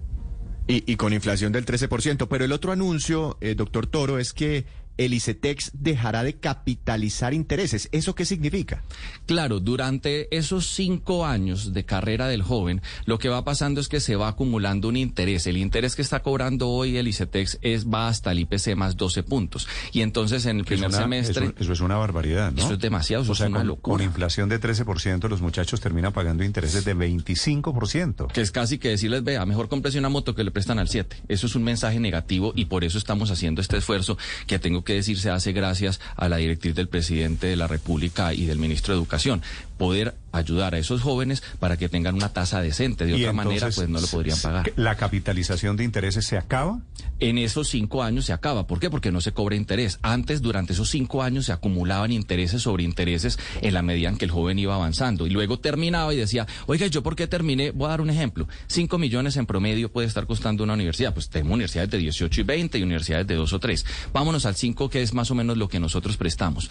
Y, 0.73 0.95
con 0.95 1.13
inflación 1.13 1.51
del 1.51 1.67
13%. 1.67 2.29
Pero 2.29 2.45
el 2.45 2.53
otro 2.53 2.71
anuncio, 2.71 3.37
eh, 3.41 3.57
doctor 3.57 3.89
Toro, 3.89 4.21
es 4.21 4.33
que 4.33 4.67
el 5.01 5.15
ICETEX 5.15 5.71
dejará 5.73 6.23
de 6.23 6.35
capitalizar 6.35 7.33
intereses. 7.33 7.89
¿Eso 7.91 8.15
qué 8.15 8.27
significa? 8.27 8.83
Claro, 9.25 9.59
durante 9.59 10.35
esos 10.37 10.67
cinco 10.67 11.25
años 11.25 11.73
de 11.73 11.85
carrera 11.87 12.29
del 12.29 12.43
joven, 12.43 12.83
lo 13.07 13.19
que 13.19 13.31
va 13.31 13.43
pasando 13.43 13.81
es 13.81 13.89
que 13.89 13.99
se 14.01 14.15
va 14.17 14.29
acumulando 14.29 14.89
un 14.89 14.97
interés. 14.99 15.47
El 15.47 15.57
interés 15.57 15.97
que 15.97 16.03
está 16.03 16.21
cobrando 16.23 16.69
hoy 16.69 16.99
el 16.99 17.09
ICETEX 17.09 17.59
es, 17.63 17.87
va 17.89 18.09
hasta 18.09 18.31
el 18.33 18.41
IPC 18.41 18.77
más 18.77 18.97
12 18.99 19.23
puntos. 19.23 19.67
Y 19.93 20.03
entonces 20.03 20.45
en 20.45 20.57
el 20.57 20.63
es 20.63 20.67
primer 20.67 20.91
una- 20.91 20.99
semestre... 20.99 21.47
Eso, 21.47 21.55
eso 21.59 21.73
es 21.73 21.81
una 21.81 21.97
barbaridad, 21.97 22.53
¿no? 22.53 22.63
Eso 22.63 22.75
es 22.75 22.79
demasiado, 22.79 23.23
eso 23.23 23.33
o 23.33 23.35
sea, 23.35 23.47
es 23.47 23.51
una 23.51 23.61
con, 23.61 23.69
locura. 23.69 23.97
con 23.97 24.05
inflación 24.05 24.51
de 24.51 24.61
13%, 24.61 25.29
los 25.31 25.41
muchachos 25.41 25.81
terminan 25.81 26.13
pagando 26.13 26.45
intereses 26.45 26.85
de 26.85 26.95
25%. 26.95 28.27
que 28.33 28.41
es 28.43 28.51
casi 28.51 28.79
que 28.79 28.91
decirles, 28.91 29.25
vea, 29.25 29.45
mejor 29.47 29.69
cómprese 29.71 29.99
una 29.99 30.09
moto 30.11 30.35
que 30.35 30.45
le 30.45 30.51
prestan 30.51 30.79
al 30.79 30.89
7. 30.89 31.23
Eso 31.29 31.47
es 31.47 31.55
un 31.55 31.63
mensaje 31.63 31.99
negativo 32.01 32.53
y 32.55 32.67
por 32.67 32.85
eso 32.85 32.99
estamos 32.99 33.31
haciendo 33.31 33.61
este 33.61 33.79
esfuerzo 33.79 34.19
que 34.47 34.59
tengo 34.59 34.85
que 34.85 34.90
decir 34.95 35.19
se 35.19 35.31
hace 35.31 35.53
gracias 35.53 36.01
a 36.17 36.29
la 36.29 36.37
directriz 36.37 36.75
del 36.75 36.89
presidente 36.89 37.47
de 37.47 37.57
la 37.57 37.67
República 37.67 38.35
y 38.35 38.47
del 38.47 38.59
ministro 38.59 38.95
de 38.95 39.01
Educación. 39.01 39.43
Poder 39.79 40.15
ayudar 40.33 40.75
a 40.75 40.79
esos 40.79 41.03
jóvenes 41.03 41.43
para 41.59 41.77
que 41.77 41.89
tengan 41.89 42.15
una 42.15 42.33
tasa 42.33 42.61
decente. 42.61 43.07
De 43.07 43.15
otra 43.15 43.33
manera, 43.33 43.69
pues 43.75 43.89
no 43.89 44.01
lo 44.01 44.07
podrían 44.07 44.39
pagar. 44.39 44.73
¿La 44.77 44.97
capitalización 44.97 45.77
de 45.77 45.85
intereses 45.85 46.27
se 46.27 46.37
acaba? 46.37 46.81
En 47.19 47.37
esos 47.37 47.69
cinco 47.69 48.03
años 48.03 48.25
se 48.25 48.33
acaba. 48.33 48.67
¿Por 48.67 48.81
qué? 48.81 48.89
Porque 48.89 49.13
no 49.13 49.21
se 49.21 49.33
cobra 49.33 49.55
interés. 49.55 49.99
Antes, 50.01 50.41
durante 50.41 50.73
esos 50.73 50.89
cinco 50.89 51.23
años, 51.23 51.47
se 51.47 51.53
acumulaban 51.53 52.13
intereses 52.13 52.63
sobre 52.63 52.83
intereses 52.83 53.39
en 53.61 53.75
la 53.75 53.83
medida 53.83 54.09
en 54.09 54.17
que 54.17 54.25
el 54.25 54.31
joven 54.31 54.59
iba 54.59 54.75
avanzando. 54.75 55.27
Y 55.27 55.31
luego 55.31 55.59
terminaba 55.59 56.15
y 56.15 56.17
decía, 56.17 56.47
oiga, 56.67 56.87
¿yo 56.87 57.03
por 57.03 57.17
qué 57.17 57.27
terminé? 57.27 57.73
Voy 57.73 57.87
a 57.87 57.91
dar 57.91 58.01
un 58.01 58.09
ejemplo. 58.09 58.49
Cinco 58.69 58.97
millones 58.97 59.37
en 59.37 59.45
promedio 59.45 59.93
puede 59.93 60.07
estar 60.07 60.27
costando 60.27 60.65
una 60.65 60.73
universidad. 60.73 61.13
Pues 61.13 61.29
tenemos 61.29 61.55
universidades 61.55 61.91
de 61.91 61.99
18 61.99 62.41
y 62.41 62.45
20 62.45 62.79
y 62.79 62.83
universidades 62.83 63.27
de 63.27 63.35
2 63.35 63.53
o 63.53 63.61
3. 63.61 63.85
Vámonos 64.15 64.47
al 64.47 64.57
5, 64.57 64.89
que 64.89 65.03
es 65.03 65.13
más 65.13 65.31
o 65.31 65.35
menos 65.35 65.59
lo 65.59 65.69
que 65.69 65.79
nosotros 65.79 66.17
prestamos. 66.17 66.71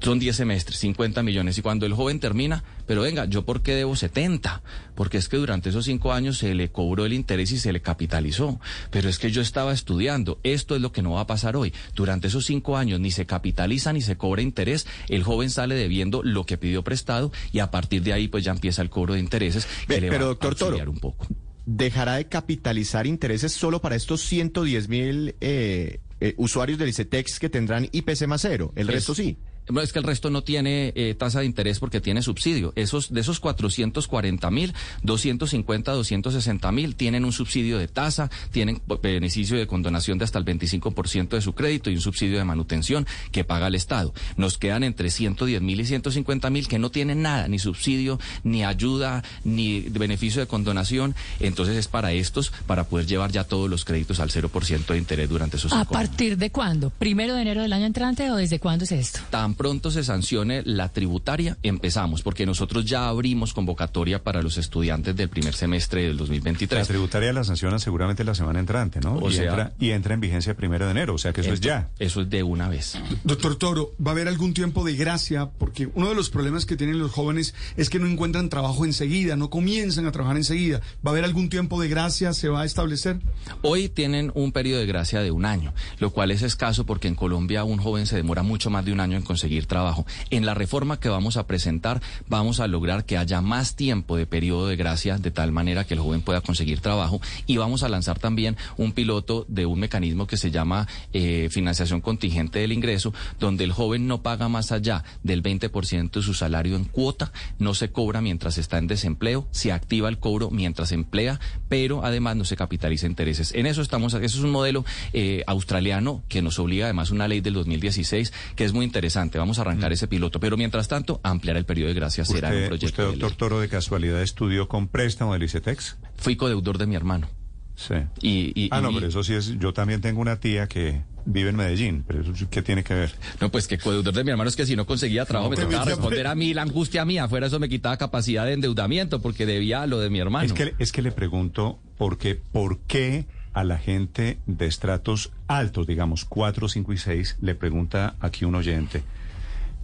Son 0.00 0.20
10 0.20 0.36
semestres, 0.36 0.78
50 0.78 1.24
millones. 1.24 1.58
Y 1.58 1.62
cuando 1.62 1.86
el 1.86 1.94
joven 1.94 2.20
termina, 2.20 2.62
pero 2.86 3.02
venga, 3.02 3.24
¿yo 3.26 3.44
por 3.44 3.62
qué 3.62 3.74
debo 3.74 3.96
70? 3.96 4.62
Porque 4.94 5.18
es 5.18 5.28
que 5.28 5.36
durante 5.36 5.70
esos 5.70 5.84
cinco 5.84 6.12
años 6.12 6.38
se 6.38 6.54
le 6.54 6.70
cobró 6.70 7.04
el 7.06 7.12
interés 7.12 7.50
y 7.52 7.58
se 7.58 7.72
le 7.72 7.80
capitalizó. 7.80 8.60
Pero 8.90 9.08
es 9.08 9.18
que 9.18 9.30
yo 9.30 9.40
estaba 9.40 9.72
estudiando. 9.72 10.38
Esto 10.42 10.74
es 10.76 10.82
lo 10.82 10.92
que 10.92 11.02
no 11.02 11.12
va 11.12 11.20
a 11.22 11.26
pasar 11.26 11.56
hoy. 11.56 11.72
Durante 11.94 12.28
esos 12.28 12.44
cinco 12.46 12.76
años 12.76 13.00
ni 13.00 13.10
se 13.10 13.26
capitaliza 13.26 13.92
ni 13.92 14.00
se 14.02 14.16
cobra 14.16 14.42
interés. 14.42 14.86
El 15.08 15.22
joven 15.22 15.50
sale 15.50 15.74
debiendo 15.74 16.22
lo 16.22 16.44
que 16.46 16.58
pidió 16.58 16.82
prestado 16.84 17.32
y 17.52 17.60
a 17.60 17.70
partir 17.70 18.02
de 18.02 18.12
ahí 18.12 18.28
pues 18.28 18.44
ya 18.44 18.52
empieza 18.52 18.82
el 18.82 18.90
cobro 18.90 19.14
de 19.14 19.20
intereses 19.20 19.66
que 19.86 19.94
Ve, 19.94 20.00
le 20.02 20.08
pero, 20.10 20.24
va 20.24 20.28
doctor 20.28 20.52
a 20.52 20.56
Toro, 20.56 20.90
un 20.90 20.98
poco. 20.98 21.26
¿Dejará 21.64 22.16
de 22.16 22.26
capitalizar 22.26 23.06
intereses 23.06 23.52
solo 23.52 23.80
para 23.80 23.94
estos 23.94 24.20
110 24.22 24.88
mil 24.88 25.36
eh, 25.40 26.00
eh, 26.20 26.34
usuarios 26.36 26.76
del 26.78 26.88
ICETEX 26.88 27.38
que 27.38 27.48
tendrán 27.48 27.88
IPC 27.92 28.26
más 28.26 28.42
cero? 28.42 28.72
El 28.74 28.88
Es- 28.88 28.94
resto 28.94 29.14
sí. 29.14 29.38
Es 29.82 29.92
que 29.92 29.98
el 30.00 30.04
resto 30.04 30.28
no 30.28 30.42
tiene 30.42 30.92
eh, 30.96 31.14
tasa 31.16 31.40
de 31.40 31.46
interés 31.46 31.78
porque 31.78 32.00
tiene 32.00 32.22
subsidio. 32.22 32.72
Esos, 32.74 33.12
de 33.12 33.20
esos 33.20 33.38
440 33.40 34.50
mil, 34.50 34.74
250, 35.02 35.92
260 35.92 36.72
mil 36.72 36.96
tienen 36.96 37.24
un 37.24 37.32
subsidio 37.32 37.78
de 37.78 37.88
tasa, 37.88 38.30
tienen 38.50 38.82
beneficio 39.02 39.56
de 39.56 39.66
condonación 39.66 40.18
de 40.18 40.24
hasta 40.24 40.38
el 40.38 40.44
25% 40.44 41.28
de 41.28 41.40
su 41.40 41.54
crédito 41.54 41.90
y 41.90 41.94
un 41.94 42.00
subsidio 42.00 42.38
de 42.38 42.44
manutención 42.44 43.06
que 43.30 43.44
paga 43.44 43.68
el 43.68 43.74
Estado. 43.74 44.12
Nos 44.36 44.58
quedan 44.58 44.82
entre 44.82 45.10
110 45.10 45.62
mil 45.62 45.80
y 45.80 45.84
150 45.84 46.50
mil 46.50 46.66
que 46.68 46.78
no 46.78 46.90
tienen 46.90 47.22
nada, 47.22 47.46
ni 47.48 47.58
subsidio, 47.58 48.18
ni 48.42 48.64
ayuda, 48.64 49.22
ni 49.44 49.80
beneficio 49.80 50.40
de 50.40 50.46
condonación. 50.48 51.14
Entonces 51.40 51.76
es 51.76 51.88
para 51.88 52.12
estos, 52.12 52.52
para 52.66 52.84
poder 52.84 53.06
llevar 53.06 53.30
ya 53.30 53.44
todos 53.44 53.70
los 53.70 53.84
créditos 53.84 54.20
al 54.20 54.30
0% 54.30 54.86
de 54.86 54.98
interés 54.98 55.28
durante 55.28 55.56
esos 55.56 55.72
¿A 55.72 55.76
años. 55.76 55.88
partir 55.88 56.36
de 56.36 56.50
cuándo? 56.50 56.90
¿Primero 56.90 57.34
de 57.34 57.42
enero 57.42 57.62
del 57.62 57.72
año 57.72 57.86
entrante 57.86 58.30
o 58.30 58.36
desde 58.36 58.58
cuándo 58.58 58.84
es 58.84 58.92
esto? 58.92 59.20
Tan 59.30 59.54
pronto 59.62 59.92
se 59.92 60.02
sancione 60.02 60.62
la 60.64 60.88
tributaria, 60.88 61.56
empezamos, 61.62 62.22
porque 62.22 62.44
nosotros 62.46 62.84
ya 62.84 63.06
abrimos 63.06 63.52
convocatoria 63.54 64.20
para 64.20 64.42
los 64.42 64.58
estudiantes 64.58 65.14
del 65.14 65.28
primer 65.28 65.54
semestre 65.54 66.02
del 66.02 66.16
La 66.16 66.18
2023. 66.18 66.88
tributaria 66.88 67.32
la 67.32 67.44
sancionan 67.44 67.78
seguramente 67.78 68.24
la 68.24 68.34
semana 68.34 68.58
entrante, 68.58 68.98
¿no? 68.98 69.14
O 69.18 69.30
y, 69.30 69.34
sea- 69.34 69.44
entra, 69.50 69.72
y 69.78 69.90
entra 69.90 70.14
en 70.14 70.20
vigencia 70.20 70.50
el 70.50 70.56
primero 70.56 70.86
de 70.86 70.90
enero, 70.90 71.14
o 71.14 71.18
sea 71.18 71.32
que 71.32 71.42
eso 71.42 71.52
es 71.52 71.60
ya. 71.60 71.90
Eso 72.00 72.22
es 72.22 72.28
de 72.28 72.42
una 72.42 72.68
vez. 72.68 72.98
Doctor 73.22 73.54
Toro, 73.54 73.92
¿va 74.04 74.10
a 74.10 74.14
haber 74.14 74.26
algún 74.26 74.52
tiempo 74.52 74.82
de 74.84 74.96
gracia? 74.96 75.48
Porque 75.60 75.88
uno 75.94 76.08
de 76.08 76.16
los 76.16 76.28
problemas 76.28 76.66
que 76.66 76.76
tienen 76.76 76.98
los 76.98 77.12
jóvenes 77.12 77.54
es 77.76 77.88
que 77.88 78.00
no 78.00 78.08
encuentran 78.08 78.48
trabajo 78.48 78.84
enseguida, 78.84 79.36
no 79.36 79.48
comienzan 79.48 80.06
a 80.06 80.10
trabajar 80.10 80.38
enseguida. 80.38 80.80
¿Va 81.06 81.10
a 81.10 81.12
haber 81.12 81.22
algún 81.22 81.48
tiempo 81.50 81.80
de 81.80 81.86
gracia? 81.86 82.32
¿Se 82.32 82.48
va 82.48 82.62
a 82.62 82.64
establecer? 82.64 83.20
Hoy 83.62 83.88
tienen 83.88 84.32
un 84.34 84.50
periodo 84.50 84.80
de 84.80 84.86
gracia 84.86 85.20
de 85.20 85.30
un 85.30 85.44
año, 85.44 85.72
lo 86.00 86.10
cual 86.10 86.32
es 86.32 86.42
escaso 86.42 86.84
porque 86.84 87.06
en 87.06 87.14
Colombia 87.14 87.62
un 87.62 87.78
joven 87.78 88.06
se 88.06 88.16
demora 88.16 88.42
mucho 88.42 88.68
más 88.68 88.84
de 88.84 88.90
un 88.92 88.98
año 88.98 89.16
en 89.16 89.22
conseguir 89.22 89.41
trabajo. 89.66 90.06
En 90.30 90.46
la 90.46 90.54
reforma 90.54 91.00
que 91.00 91.08
vamos 91.08 91.36
a 91.36 91.46
presentar 91.46 92.00
vamos 92.28 92.60
a 92.60 92.66
lograr 92.66 93.04
que 93.04 93.18
haya 93.18 93.40
más 93.40 93.76
tiempo 93.76 94.16
de 94.16 94.26
periodo 94.26 94.68
de 94.68 94.76
gracia 94.76 95.18
de 95.18 95.30
tal 95.30 95.52
manera 95.52 95.84
que 95.84 95.94
el 95.94 96.00
joven 96.00 96.22
pueda 96.22 96.40
conseguir 96.40 96.80
trabajo 96.80 97.20
y 97.46 97.56
vamos 97.56 97.82
a 97.82 97.88
lanzar 97.88 98.18
también 98.18 98.56
un 98.76 98.92
piloto 98.92 99.44
de 99.48 99.66
un 99.66 99.80
mecanismo 99.80 100.26
que 100.26 100.36
se 100.36 100.50
llama 100.50 100.86
eh, 101.12 101.48
financiación 101.50 102.00
contingente 102.00 102.60
del 102.60 102.72
ingreso, 102.72 103.12
donde 103.38 103.64
el 103.64 103.72
joven 103.72 104.06
no 104.06 104.22
paga 104.22 104.48
más 104.48 104.72
allá 104.72 105.04
del 105.22 105.42
20% 105.42 106.10
de 106.10 106.22
su 106.22 106.34
salario 106.34 106.76
en 106.76 106.84
cuota, 106.84 107.32
no 107.58 107.74
se 107.74 107.90
cobra 107.90 108.20
mientras 108.20 108.58
está 108.58 108.78
en 108.78 108.86
desempleo, 108.86 109.46
se 109.50 109.72
activa 109.72 110.08
el 110.08 110.18
cobro 110.18 110.50
mientras 110.50 110.92
emplea, 110.92 111.40
pero 111.68 112.04
además 112.04 112.36
no 112.36 112.44
se 112.44 112.56
capitaliza 112.56 113.06
intereses. 113.06 113.52
En 113.54 113.66
eso 113.66 113.82
estamos, 113.82 114.14
eso 114.14 114.38
es 114.38 114.44
un 114.44 114.50
modelo 114.50 114.84
eh, 115.12 115.42
australiano 115.46 116.22
que 116.28 116.42
nos 116.42 116.58
obliga 116.58 116.86
además 116.86 117.10
una 117.10 117.28
ley 117.28 117.40
del 117.40 117.54
2016 117.54 118.32
que 118.56 118.64
es 118.64 118.72
muy 118.72 118.84
interesante. 118.84 119.31
Vamos 119.38 119.58
a 119.58 119.62
arrancar 119.62 119.92
ese 119.92 120.08
piloto, 120.08 120.40
pero 120.40 120.56
mientras 120.56 120.88
tanto 120.88 121.20
ampliar 121.22 121.56
el 121.56 121.64
periodo 121.64 121.88
de 121.88 121.94
gracia 121.94 122.24
será 122.24 122.48
un 122.50 122.66
proyecto 122.68 122.86
usted, 123.02 123.04
doctor. 123.20 123.32
Toro, 123.36 123.60
de 123.60 123.68
casualidad 123.68 124.22
estudió 124.22 124.68
con 124.68 124.88
préstamo 124.88 125.32
del 125.32 125.42
ICETEX. 125.44 125.96
Fui 126.16 126.36
codeudor 126.36 126.78
de 126.78 126.86
mi 126.86 126.94
hermano. 126.94 127.28
Sí. 127.74 127.94
Y, 128.20 128.52
y- 128.64 128.68
ah, 128.70 128.80
no, 128.80 128.90
y- 128.90 128.94
pero 128.96 129.06
eso 129.08 129.24
sí 129.24 129.34
es. 129.34 129.58
Yo 129.58 129.72
también 129.72 130.00
tengo 130.00 130.20
una 130.20 130.38
tía 130.38 130.66
que 130.68 131.02
vive 131.24 131.50
en 131.50 131.56
Medellín, 131.56 132.04
pero 132.06 132.20
eso 132.20 132.32
¿qué 132.50 132.62
tiene 132.62 132.84
que 132.84 132.94
ver? 132.94 133.14
No, 133.40 133.50
pues 133.50 133.66
que 133.66 133.78
codeudor 133.78 134.12
de 134.12 134.24
mi 134.24 134.30
hermano 134.30 134.48
es 134.48 134.56
que 134.56 134.66
si 134.66 134.76
no 134.76 134.86
conseguía 134.86 135.24
trabajo 135.24 135.50
me 135.50 135.56
pero 135.56 135.68
tocaba 135.68 135.86
responder 135.86 136.26
a 136.26 136.34
mí 136.34 136.52
la 136.52 136.62
angustia 136.62 137.04
mía. 137.04 137.28
Fuera 137.28 137.46
eso 137.46 137.58
me 137.58 137.68
quitaba 137.68 137.96
capacidad 137.96 138.44
de 138.44 138.52
endeudamiento 138.52 139.22
porque 139.22 139.46
debía 139.46 139.86
lo 139.86 140.00
de 140.00 140.10
mi 140.10 140.18
hermano. 140.18 140.44
Es 140.46 140.52
que, 140.52 140.74
es 140.78 140.92
que 140.92 141.00
le 141.02 141.12
pregunto, 141.12 141.80
porque, 141.96 142.34
¿por 142.34 142.80
qué 142.80 143.24
a 143.52 143.64
la 143.64 143.78
gente 143.78 144.38
de 144.46 144.66
estratos 144.66 145.32
altos, 145.46 145.86
digamos 145.86 146.24
4, 146.24 146.68
5 146.68 146.92
y 146.92 146.98
6, 146.98 147.38
le 147.40 147.54
pregunta 147.54 148.14
aquí 148.20 148.44
un 148.44 148.54
oyente, 148.54 149.02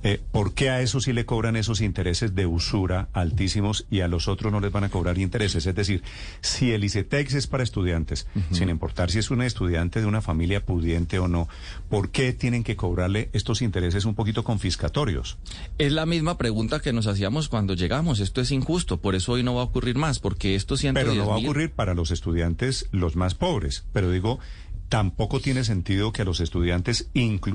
eh, 0.03 0.21
¿por 0.31 0.55
qué 0.55 0.71
a 0.71 0.81
esos 0.81 1.05
sí 1.05 1.13
le 1.13 1.27
cobran 1.27 1.57
esos 1.57 1.81
intereses 1.81 2.35
de 2.35 2.47
usura 2.47 3.09
altísimos 3.13 3.87
y 3.91 4.01
a 4.01 4.09
los 4.09 4.29
otros 4.29 4.53
no 4.53 4.61
les 4.61 4.73
van 4.73 4.85
a 4.85 4.89
cobrar 4.89 5.19
intereses? 5.19 5.67
Es 5.67 5.75
decir, 5.75 6.03
si 6.41 6.73
el 6.73 6.85
ICETEX 6.85 7.35
es 7.35 7.47
para 7.47 7.63
estudiantes, 7.63 8.27
sin 8.53 8.69
importar 8.69 9.11
si 9.11 9.19
es 9.19 9.31
un 9.31 9.43
estudiante 9.43 10.01
de 10.01 10.07
una 10.07 10.21
familia 10.21 10.65
pudiente 10.65 11.19
o 11.19 11.29
no, 11.29 11.49
¿por 11.89 12.11
qué 12.11 12.33
tienen 12.33 12.65
que 12.65 12.77
cobrarle 12.77 13.31
estos 13.33 13.63
intereses 13.63 14.05
un 14.05 14.15
poquito 14.15 14.45
confiscatorios? 14.45 15.39
Es 15.79 15.93
la 15.93 16.07
misma 16.07 16.39
pregunta 16.39 16.81
que 16.81 16.93
nos 16.93 17.07
hacíamos 17.07 17.49
cuando 17.49 17.75
llegamos. 17.75 18.21
Esto 18.21 18.41
es 18.41 18.51
injusto, 18.51 19.01
por 19.01 19.15
eso 19.15 19.33
hoy 19.33 19.43
no 19.43 19.55
va 19.55 19.63
a 19.63 19.65
ocurrir 19.65 19.97
más, 19.97 20.19
porque 20.19 20.55
estos 20.55 20.81
110 20.81 21.05
Pero 21.05 21.25
no 21.25 21.29
va 21.31 21.37
a 21.37 21.39
ocurrir 21.39 21.73
para 21.73 21.95
los 21.95 22.11
estudiantes 22.11 22.89
los 22.93 23.17
más 23.17 23.35
pobres. 23.35 23.85
Pero 23.93 24.11
digo, 24.11 24.39
tampoco 24.89 25.41
tiene 25.41 25.65
sentido 25.65 26.13
que 26.13 26.25
los 26.25 26.41
estudiantes 26.41 27.11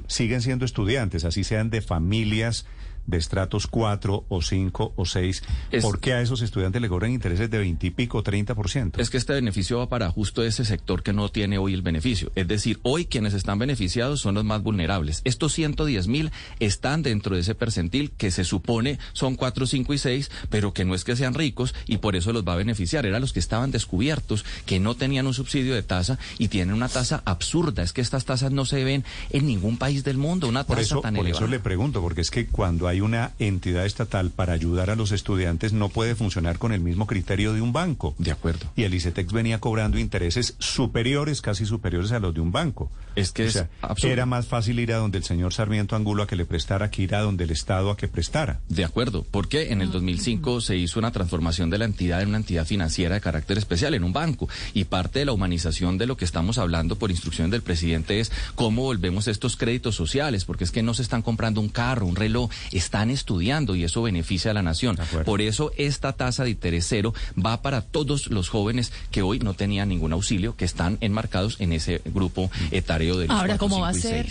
siguen 0.07 0.41
siendo 0.41 0.65
estudiantes, 0.65 1.25
así 1.25 1.43
sean 1.43 1.69
de 1.69 1.81
familias 1.81 2.65
de 3.05 3.17
estratos 3.17 3.67
4 3.67 4.25
o 4.29 4.41
5 4.41 4.93
o 4.95 5.05
6, 5.05 5.43
Es- 5.71 5.83
¿por 5.83 5.99
qué 5.99 6.13
a 6.13 6.21
esos 6.21 6.41
estudiantes 6.41 6.81
le 6.81 6.89
cobran 6.89 7.11
intereses 7.11 7.49
de 7.49 7.57
20 7.57 7.87
y 7.87 7.89
pico, 7.91 8.23
30%? 8.23 8.99
Es 9.01 9.09
que 9.09 9.17
este 9.17 9.33
beneficio 9.33 9.77
va 9.79 9.89
para 9.89 10.09
justo 10.09 10.43
ese 10.43 10.63
sector 10.65 11.03
que 11.03 11.13
no 11.13 11.29
tiene 11.29 11.57
hoy 11.57 11.73
el 11.73 11.81
beneficio. 11.81 12.31
Es 12.35 12.47
decir, 12.47 12.79
hoy 12.83 13.05
quienes 13.05 13.33
están 13.33 13.59
beneficiados 13.59 14.21
son 14.21 14.35
los 14.35 14.45
más 14.45 14.63
vulnerables. 14.63 15.21
Estos 15.25 15.53
110 15.53 16.07
mil 16.07 16.31
están 16.59 17.03
dentro 17.03 17.35
de 17.35 17.41
ese 17.41 17.55
percentil 17.55 18.11
que 18.11 18.31
se 18.31 18.43
supone 18.43 18.99
son 19.13 19.35
4, 19.35 19.65
5 19.65 19.93
y 19.93 19.97
6, 19.97 20.31
pero 20.49 20.73
que 20.73 20.85
no 20.85 20.95
es 20.95 21.03
que 21.03 21.15
sean 21.15 21.33
ricos 21.33 21.75
y 21.85 21.97
por 21.97 22.15
eso 22.15 22.31
los 22.33 22.47
va 22.47 22.53
a 22.53 22.57
beneficiar. 22.57 23.05
Eran 23.05 23.21
los 23.21 23.33
que 23.33 23.39
estaban 23.39 23.71
descubiertos, 23.71 24.45
que 24.65 24.79
no 24.79 24.95
tenían 24.95 25.27
un 25.27 25.33
subsidio 25.33 25.75
de 25.75 25.83
tasa 25.83 26.17
y 26.37 26.47
tienen 26.47 26.73
una 26.75 26.89
tasa 26.89 27.21
absurda. 27.25 27.83
Es 27.83 27.93
que 27.93 28.01
estas 28.01 28.25
tasas 28.25 28.51
no 28.51 28.65
se 28.65 28.83
ven 28.83 29.03
en 29.29 29.45
ningún 29.47 29.77
país 29.77 30.03
del 30.03 30.17
mundo, 30.17 30.47
una 30.47 30.63
Por 30.65 30.77
tasa 30.77 31.01
tan 31.01 31.15
por 31.15 31.25
elevada. 31.25 31.45
eso 31.45 31.51
le 31.51 31.59
pregunto, 31.59 32.01
porque 32.01 32.21
es 32.21 32.31
que 32.31 32.47
cuando 32.47 32.87
hay 32.87 32.92
una 33.01 33.31
entidad 33.39 33.85
estatal 33.85 34.29
para 34.29 34.53
ayudar 34.53 34.89
a 34.89 34.95
los 34.95 35.11
estudiantes 35.11 35.73
no 35.73 35.89
puede 35.89 36.15
funcionar 36.15 36.57
con 36.57 36.73
el 36.73 36.81
mismo 36.81 37.07
criterio 37.07 37.53
de 37.53 37.61
un 37.61 37.73
banco. 37.73 38.15
De 38.17 38.31
acuerdo. 38.31 38.71
Y 38.75 38.83
el 38.83 38.93
ICETEX 38.93 39.31
venía 39.31 39.59
cobrando 39.59 39.97
intereses 39.97 40.55
superiores, 40.59 41.41
casi 41.41 41.65
superiores 41.65 42.11
a 42.11 42.19
los 42.19 42.33
de 42.33 42.41
un 42.41 42.51
banco. 42.51 42.91
Es 43.15 43.31
que 43.31 43.47
o 43.47 43.51
sea, 43.51 43.69
era 44.01 44.25
más 44.25 44.47
fácil 44.47 44.79
ir 44.79 44.91
a 44.91 44.97
donde 44.97 45.19
el 45.19 45.23
señor 45.23 45.53
Sarmiento 45.53 45.95
Angulo 45.95 46.23
a 46.23 46.27
que 46.27 46.35
le 46.35 46.45
prestara 46.45 46.89
que 46.89 47.03
ir 47.03 47.15
a 47.15 47.21
donde 47.21 47.43
el 47.43 47.51
Estado 47.51 47.91
a 47.91 47.97
que 47.97 48.07
prestara. 48.07 48.59
De 48.69 48.83
acuerdo, 48.83 49.25
porque 49.29 49.71
en 49.71 49.81
el 49.81 49.91
2005 49.91 50.61
se 50.61 50.77
hizo 50.77 50.99
una 50.99 51.11
transformación 51.11 51.69
de 51.69 51.77
la 51.77 51.85
entidad 51.85 52.21
en 52.21 52.29
una 52.29 52.37
entidad 52.37 52.65
financiera 52.65 53.15
de 53.15 53.21
carácter 53.21 53.57
especial, 53.57 53.93
en 53.93 54.03
un 54.03 54.13
banco. 54.13 54.49
Y 54.73 54.85
parte 54.85 55.19
de 55.19 55.25
la 55.25 55.33
humanización 55.33 55.97
de 55.97 56.07
lo 56.07 56.17
que 56.17 56.25
estamos 56.25 56.57
hablando 56.57 56.95
por 56.95 57.11
instrucciones 57.11 57.51
del 57.51 57.61
presidente 57.61 58.19
es 58.19 58.31
cómo 58.55 58.83
volvemos 58.83 59.27
estos 59.27 59.57
créditos 59.57 59.95
sociales, 59.95 60.45
porque 60.45 60.63
es 60.63 60.71
que 60.71 60.83
no 60.83 60.93
se 60.93 61.03
están 61.03 61.21
comprando 61.21 61.61
un 61.61 61.69
carro, 61.69 62.07
un 62.07 62.15
reloj, 62.15 62.49
están 62.83 63.09
estudiando 63.09 63.75
y 63.75 63.83
eso 63.83 64.01
beneficia 64.01 64.51
a 64.51 64.53
la 64.53 64.61
nación. 64.61 64.97
Por 65.25 65.41
eso 65.41 65.71
esta 65.77 66.13
tasa 66.13 66.43
de 66.43 66.51
interés 66.51 66.85
cero 66.87 67.13
va 67.43 67.61
para 67.61 67.81
todos 67.81 68.27
los 68.27 68.49
jóvenes 68.49 68.91
que 69.11 69.21
hoy 69.21 69.39
no 69.39 69.53
tenían 69.53 69.89
ningún 69.89 70.13
auxilio, 70.13 70.55
que 70.55 70.65
están 70.65 70.97
enmarcados 71.01 71.57
en 71.59 71.73
ese 71.73 72.01
grupo 72.05 72.51
etario 72.71 73.17
de 73.17 73.27
los 73.27 73.37
Ahora, 73.37 73.57
¿cómo 73.57 73.79
va 73.79 73.89
a 73.89 73.93
ser? 73.93 74.27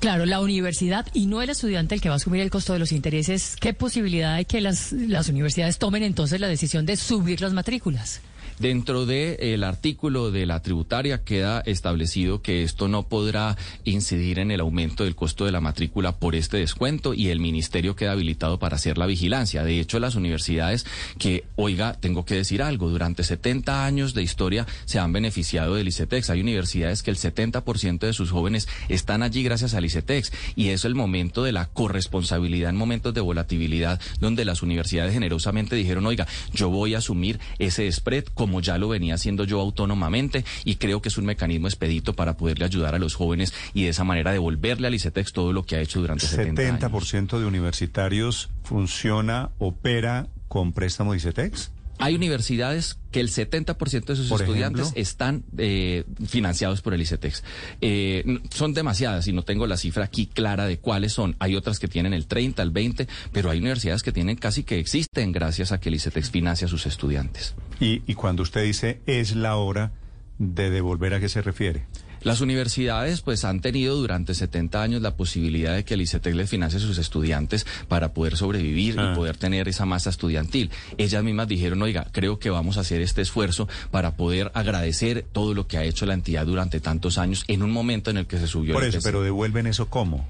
Claro, 0.00 0.24
la 0.24 0.40
universidad 0.40 1.06
y 1.12 1.26
no 1.26 1.42
el 1.42 1.50
estudiante 1.50 1.94
el 1.94 2.00
que 2.00 2.08
va 2.08 2.14
a 2.14 2.16
asumir 2.16 2.40
el 2.40 2.50
costo 2.50 2.72
de 2.72 2.78
los 2.78 2.90
intereses. 2.90 3.56
¿Qué 3.60 3.74
posibilidad 3.74 4.32
hay 4.34 4.46
que 4.46 4.62
las, 4.62 4.92
las 4.92 5.28
universidades 5.28 5.78
tomen 5.78 6.02
entonces 6.02 6.40
la 6.40 6.48
decisión 6.48 6.86
de 6.86 6.96
subir 6.96 7.42
las 7.42 7.52
matrículas? 7.52 8.22
Dentro 8.58 9.06
del 9.06 9.64
artículo 9.64 10.30
de 10.30 10.46
la 10.46 10.60
tributaria 10.60 11.24
queda 11.24 11.60
establecido 11.60 12.42
que 12.42 12.62
esto 12.62 12.88
no 12.88 13.04
podrá 13.04 13.56
incidir 13.84 14.38
en 14.38 14.50
el 14.50 14.60
aumento 14.60 15.04
del 15.04 15.16
costo 15.16 15.44
de 15.46 15.52
la 15.52 15.60
matrícula 15.60 16.12
por 16.12 16.34
este 16.34 16.58
descuento 16.58 17.14
y 17.14 17.28
el 17.28 17.40
ministerio 17.40 17.96
queda 17.96 18.12
habilitado 18.12 18.58
para 18.58 18.76
hacer 18.76 18.98
la 18.98 19.06
vigilancia. 19.06 19.64
De 19.64 19.80
hecho, 19.80 19.98
las 19.98 20.14
universidades 20.14 20.86
que, 21.18 21.44
oiga, 21.56 21.94
tengo 21.94 22.24
que 22.24 22.34
decir 22.34 22.62
algo, 22.62 22.90
durante 22.90 23.24
70 23.24 23.84
años 23.84 24.14
de 24.14 24.22
historia 24.22 24.66
se 24.84 24.98
han 24.98 25.12
beneficiado 25.12 25.74
del 25.74 25.88
ICETEX. 25.88 26.30
Hay 26.30 26.40
universidades 26.40 27.02
que 27.02 27.10
el 27.10 27.16
70% 27.16 28.00
de 28.00 28.12
sus 28.12 28.30
jóvenes 28.30 28.68
están 28.88 29.22
allí 29.22 29.42
gracias 29.42 29.74
al 29.74 29.84
ICETEX 29.84 30.32
y 30.56 30.68
es 30.68 30.84
el 30.84 30.94
momento 30.94 31.42
de 31.42 31.52
la 31.52 31.66
corresponsabilidad 31.66 32.70
en 32.70 32.76
momentos 32.76 33.14
de 33.14 33.20
volatilidad 33.20 34.00
donde 34.20 34.44
las 34.44 34.62
universidades 34.62 35.12
generosamente 35.12 35.76
dijeron, 35.76 36.06
oiga, 36.06 36.26
yo 36.52 36.70
voy 36.70 36.94
a 36.94 36.98
asumir 36.98 37.38
ese 37.58 37.90
spread 37.90 38.24
como 38.34 38.60
ya 38.60 38.78
lo 38.78 38.88
venía 38.88 39.14
haciendo 39.14 39.44
yo 39.44 39.60
autónomamente 39.60 40.44
y 40.64 40.76
creo 40.76 41.02
que 41.02 41.08
es 41.08 41.18
un 41.18 41.26
mecanismo 41.26 41.68
expedito 41.68 42.14
para 42.14 42.36
poderle 42.36 42.64
ayudar 42.64 42.94
a 42.94 42.98
los 42.98 43.14
jóvenes 43.14 43.52
y 43.74 43.84
de 43.84 43.90
esa 43.90 44.04
manera 44.04 44.32
devolverle 44.32 44.86
al 44.86 44.94
ICETEX 44.94 45.32
todo 45.32 45.52
lo 45.52 45.64
que 45.64 45.76
ha 45.76 45.80
hecho 45.80 46.00
durante 46.00 46.26
70 46.26 46.62
años. 46.62 46.80
70% 46.80 47.38
de 47.38 47.46
universitarios 47.46 48.50
funciona, 48.62 49.50
opera 49.58 50.28
con 50.48 50.72
préstamo 50.72 51.14
ICETEX. 51.14 51.72
Hay 52.00 52.14
universidades 52.14 52.98
que 53.10 53.20
el 53.20 53.28
70% 53.28 54.04
de 54.04 54.16
sus 54.16 54.28
Por 54.28 54.40
estudiantes 54.40 54.82
ejemplo. 54.82 55.02
están 55.02 55.44
eh, 55.58 56.04
financiados 56.26 56.80
por 56.80 56.94
el 56.94 57.02
ICETEX. 57.02 57.42
Eh, 57.80 58.38
son 58.50 58.72
demasiadas 58.74 59.26
y 59.28 59.32
no 59.32 59.42
tengo 59.42 59.66
la 59.66 59.76
cifra 59.76 60.04
aquí 60.04 60.26
clara 60.26 60.66
de 60.66 60.78
cuáles 60.78 61.12
son. 61.12 61.36
Hay 61.38 61.56
otras 61.56 61.78
que 61.78 61.88
tienen 61.88 62.12
el 62.14 62.26
30, 62.26 62.62
el 62.62 62.70
20, 62.70 63.08
pero 63.32 63.50
hay 63.50 63.58
universidades 63.58 64.02
que 64.02 64.12
tienen 64.12 64.36
casi 64.36 64.62
que 64.64 64.78
existen 64.78 65.32
gracias 65.32 65.72
a 65.72 65.80
que 65.80 65.88
el 65.90 65.96
ICETEX 65.96 66.30
financia 66.30 66.66
a 66.66 66.70
sus 66.70 66.86
estudiantes. 66.86 67.54
Y, 67.80 68.02
y 68.06 68.14
cuando 68.14 68.42
usted 68.42 68.62
dice 68.64 69.00
es 69.06 69.34
la 69.36 69.56
hora 69.56 69.92
de 70.38 70.70
devolver, 70.70 71.14
¿a 71.14 71.20
qué 71.20 71.28
se 71.28 71.42
refiere? 71.42 71.84
Las 72.22 72.40
universidades 72.40 73.20
pues 73.22 73.44
han 73.44 73.60
tenido 73.60 73.96
durante 73.96 74.34
70 74.34 74.82
años 74.82 75.02
la 75.02 75.16
posibilidad 75.16 75.74
de 75.74 75.84
que 75.84 75.94
el 75.94 76.02
ICETEX 76.02 76.36
les 76.36 76.50
financie 76.50 76.78
a 76.78 76.82
sus 76.82 76.98
estudiantes 76.98 77.66
para 77.88 78.12
poder 78.12 78.36
sobrevivir 78.36 78.98
Ah. 78.98 79.10
y 79.12 79.16
poder 79.16 79.36
tener 79.36 79.68
esa 79.68 79.86
masa 79.86 80.10
estudiantil. 80.10 80.70
Ellas 80.98 81.22
mismas 81.24 81.48
dijeron, 81.48 81.80
oiga, 81.82 82.06
creo 82.12 82.38
que 82.38 82.50
vamos 82.50 82.76
a 82.76 82.80
hacer 82.80 83.00
este 83.00 83.22
esfuerzo 83.22 83.68
para 83.90 84.16
poder 84.16 84.50
agradecer 84.54 85.24
todo 85.32 85.54
lo 85.54 85.66
que 85.66 85.78
ha 85.78 85.84
hecho 85.84 86.06
la 86.06 86.14
entidad 86.14 86.46
durante 86.46 86.80
tantos 86.80 87.18
años 87.18 87.44
en 87.48 87.62
un 87.62 87.70
momento 87.70 88.10
en 88.10 88.18
el 88.18 88.26
que 88.26 88.38
se 88.38 88.46
subió 88.46 88.74
Por 88.74 88.84
el 88.84 88.90
eso, 88.90 89.00
pero 89.02 89.22
devuelven 89.22 89.66
eso 89.66 89.88
cómo. 89.88 90.26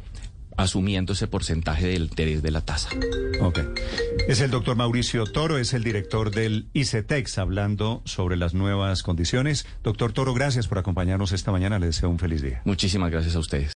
Asumiendo 0.62 1.12
ese 1.12 1.26
porcentaje 1.26 1.86
del 1.86 2.04
interés 2.04 2.42
de 2.42 2.50
la 2.50 2.60
tasa. 2.60 2.90
Ok. 3.40 3.60
Es 4.28 4.40
el 4.40 4.50
doctor 4.50 4.76
Mauricio 4.76 5.24
Toro, 5.24 5.58
es 5.58 5.72
el 5.74 5.84
director 5.84 6.30
del 6.30 6.68
ICETEX, 6.72 7.38
hablando 7.38 8.02
sobre 8.04 8.36
las 8.36 8.54
nuevas 8.54 9.02
condiciones. 9.02 9.66
Doctor 9.82 10.12
Toro, 10.12 10.34
gracias 10.34 10.68
por 10.68 10.78
acompañarnos 10.78 11.32
esta 11.32 11.52
mañana. 11.52 11.78
Le 11.78 11.86
deseo 11.86 12.08
un 12.08 12.18
feliz 12.18 12.42
día. 12.42 12.62
Muchísimas 12.64 13.10
gracias 13.10 13.36
a 13.36 13.38
ustedes. 13.38 13.68